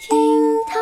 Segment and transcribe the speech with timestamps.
[0.00, 0.16] 厅
[0.66, 0.80] 堂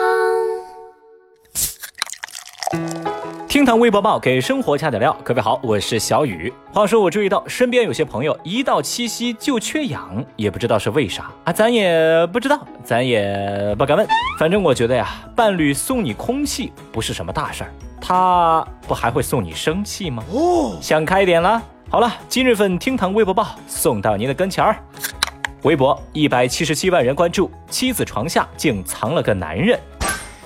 [3.49, 6.53] 厅堂微博报给生活加点料，各位好，我是小雨。
[6.73, 14.07] 话说我注意到身边有些朋友一到七夕就缺氧，也不知道是为啥啊，咱也不知道，咱也不敢问。
[14.39, 20.23] 反正我觉得呀，伴侣送你空气不是什么大事儿，他不还会送你生气吗？
[20.33, 21.61] 哦，想开点了。
[21.91, 24.77] 好了，今日份厅堂微博报送到您的跟前儿。
[25.63, 29.79] 微博一百七十七万人关注，妻子床下竟藏了个男人。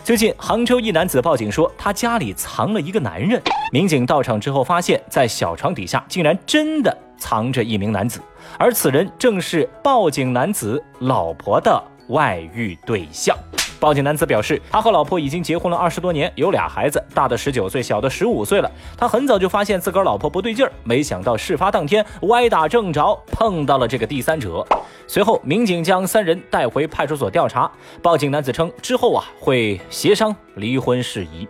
[0.03, 3.41] 最近，杭州一男子报警说他家里藏了一个男人。
[3.71, 8.21] 民警到场之后，发现，在小床底下竟然真的藏着一名男子，
[8.59, 13.37] 而此人正是报警男子老婆的外遇对象。
[13.83, 18.71] 报警男子表示，他和老婆已经结婚了二十多年，有俩孩子，大的十九岁，小的十五岁了。
[18.97, 24.65] 他很早就发现自个儿老婆不对劲儿，没想到事发当天歪打正着碰到了这个第三者。
[25.09, 27.69] 随后，民警将三人带回派出所调查。
[28.01, 31.49] 报警男子称，之后啊会协商离婚事宜。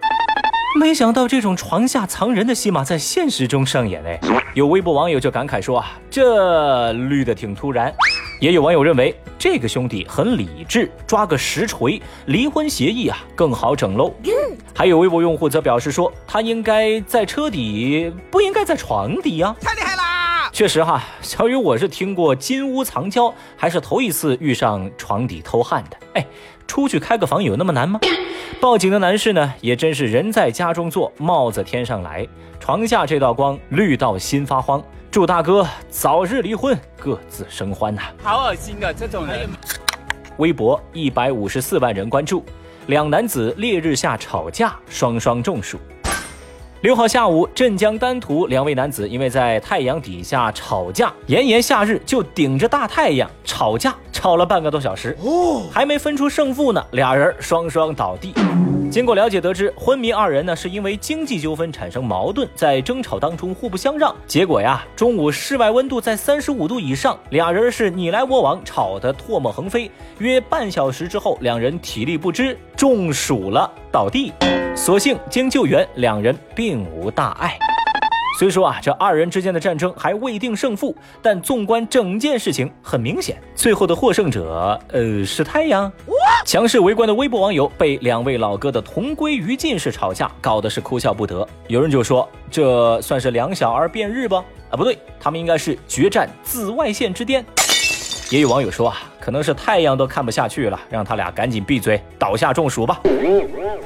[0.80, 4.18] 没想到这种床下藏人的戏码在现实中上演哎！
[4.54, 7.92] 有微博网友就感慨说啊，这绿的挺突然。
[8.42, 14.12] 也有网友认为这个兄弟很理智，抓个实锤，离婚协议啊更好整喽。
[14.74, 19.54] 还有微博用户则表示说，他应该在车底，不应该在床底呀。
[19.60, 20.50] 太厉害啦！
[20.52, 25.96] 确实哈，小雨我是听过金屋藏娇，还是头一次遇上床底偷汉的。
[26.14, 26.26] 哎，
[26.66, 28.00] 出去开个房有那么难吗？
[28.60, 32.26] 报警的男士呢，也真是人在家中坐，帽子天上来，
[32.58, 34.82] 床下这道光绿到心发慌。
[35.12, 38.00] 祝大哥早日离婚，各自生欢呐！
[38.22, 39.46] 好恶心啊，这种人。
[40.38, 42.42] 微博一百五十四万人关注，
[42.86, 45.78] 两男子烈日下吵架，双双中暑。
[46.80, 53.94] 六号下午，镇江丹徒两位男子因为在太阳底下吵架，炎炎夏日就顶着大太阳吵架。
[54.22, 58.32] 吵了半个多小时，哦，还没分出胜负呢，俩人双双倒地。
[58.88, 69.90] 经过了解得知，昏迷二人呢是因为经济纠纷产生矛盾，在争吵当中互不相让，结果呀，中午室外温度在三十五度以上，俩人是你来我往，吵得唾沫横飞。
[70.18, 74.32] 约半小时之后，两人体力不支，中暑了，倒地。
[74.76, 77.58] 所幸经救援，两人并无大碍。
[78.38, 85.90] 虽说啊，这二人之间的战争还未定胜负，但纵观整件事情，很明显，最后的获胜者，呃，是太阳。
[86.44, 91.46] 强势围观的微博网友被两位老哥的同归于尽式吵架搞得是哭笑不得。
[91.68, 94.42] 有人就说，这算是两小儿辩日吧？
[94.70, 97.44] 啊，不对，他们应该是决战紫外线之巅。
[98.32, 102.98] 也有网友说啊，可能是太阳都看不下去了，让他俩赶紧闭嘴，倒下中暑吧。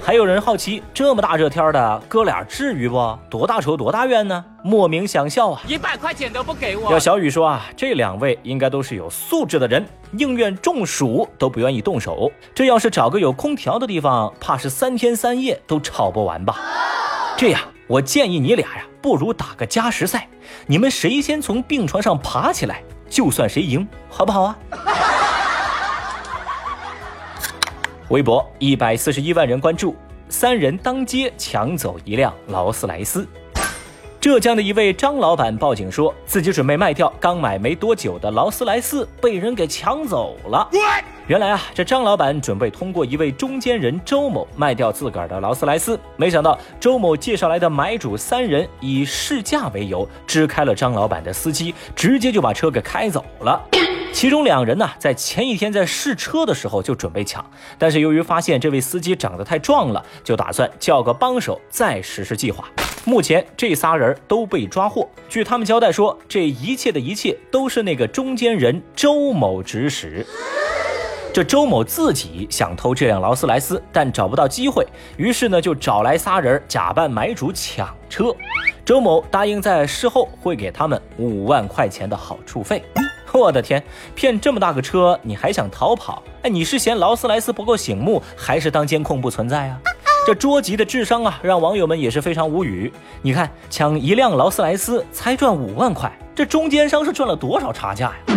[0.01, 3.19] 还有人好奇，这么大热天的，哥俩至于不？
[3.29, 4.45] 多大仇多大怨呢？
[4.63, 5.61] 莫名想笑啊！
[5.67, 6.93] 一百块钱都不给我。
[6.93, 12.31] 要小雨说啊，这两位应该都是有素质的人，宁愿中暑都不愿意动手。
[12.55, 16.61] 这要是找个有空调的地方，怕是三天三夜都吵不完吧？
[17.37, 20.29] 这样，我建议你俩呀，不如打个加时赛，
[20.69, 22.81] 你们谁先从病床上爬起来？
[23.09, 24.59] 就算谁赢，好不好啊？
[28.09, 29.97] 微博一百四十一万人关注，
[30.29, 33.27] 三人当街抢走一辆劳斯莱斯。
[34.27, 40.69] 浙江的一位张老板报警说，自己准备卖掉刚买没多久的劳斯莱斯，被人给抢走了。
[41.29, 53.63] 原来啊，这张老板准备通过一位中间人周某卖掉自个儿的劳斯莱斯，没想到周某介绍来的买主三人以试驾为由支开了张老板的司机，直接就把车给开走了。
[54.13, 57.49] 其中两人呢，在前一天在试车的时候就准备抢，
[57.79, 62.65] 但是由于发现这位司机长得太壮了，就打算叫个帮手再实施计划。
[63.07, 65.09] 目前这仨人都被抓获。
[65.29, 70.27] 据他们交代说，这一切的一切都是那个中间人周某指使。
[71.33, 74.85] 这周某自己想偷这辆劳斯莱斯，但找不到机会，
[75.17, 78.35] 于是呢就找来仨人假扮买主抢车。
[78.85, 82.83] 周某答应在事后会给他们五万块钱的好处费。
[83.33, 83.81] 我的天，
[84.17, 86.23] 骗这么大个车你还想逃跑？
[86.43, 89.79] 哎，你是嫌劳斯莱斯不够醒目，还是当监控不存在啊？
[90.27, 92.93] 这捉急的智商啊，让网友们也是非常无语。
[93.23, 98.37] 你看，抢一辆劳斯莱斯才赚五万块，这中间商是赚了多少差价呀？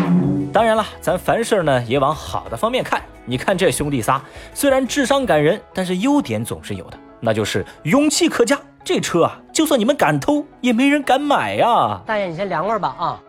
[0.53, 3.01] 当然了，咱凡事呢也往好的方面看。
[3.25, 4.21] 你看这兄弟仨，
[4.53, 8.55] 虽然智商感人，但是优点总是有的，那就是勇气可嘉。
[8.83, 11.99] 这车啊，就算你们敢偷，也没人敢买呀。
[12.05, 13.19] 大爷，你先凉快吧啊。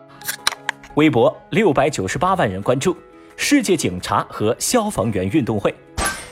[0.96, 2.94] 微博六百九十八万人关注
[3.38, 5.74] 世界警察和消防员运动会。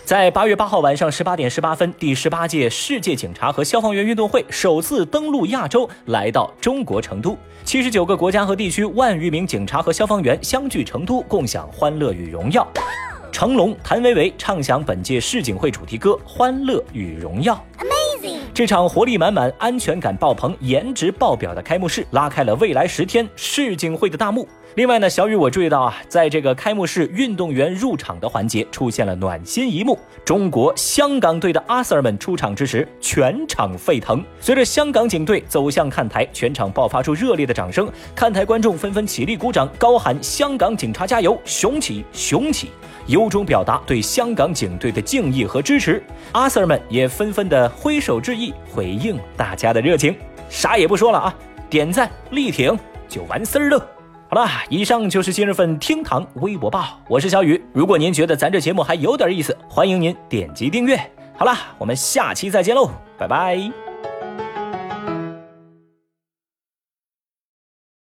[0.09, 7.37] 在八月八号晚上十八点十八分，第十八届世界警察和消防员运动会首次登陆亚洲，来到中国成都。
[7.63, 12.67] 七十九个国家和地区万余名警察和消防员相聚成都，共享欢乐与荣耀。
[13.31, 17.63] 成龙、谭维维唱响本届世锦会主题歌《欢乐与荣耀》。
[18.59, 24.49] 这场活力满满、安全感爆棚、颜值爆表的开幕式，拉开了未来十天世锦会的大幕。
[24.75, 29.97] 另外呢，小雨我注意到啊，在这个开幕式运动员入场的环节，出现了暖心一幕。
[30.25, 34.25] 中国香港队的阿 Sir 们出场之时，全场沸腾。
[34.41, 42.71] 随着香港警队走向看台，全场爆发出热烈的掌声，看台观众纷纷起立鼓掌，高喊“香港警察加油，雄起，雄起”。
[43.07, 46.03] 由衷表达对香港警队的敬意和支持，
[46.33, 50.17] 阿 Sir 们也纷纷的挥手致意，回应大家的热情。
[50.49, 51.35] 啥也不说了啊，
[51.69, 52.79] 点赞力挺
[53.09, 53.79] 就完事儿了。
[54.31, 57.63] 好了，以上就是今日份厅堂微博报，我是小雨。
[57.73, 60.99] 如果您觉得咱这节目还有点意思，欢迎您点击订阅。
[61.37, 63.88] 好了，我们下期再见喽，拜拜。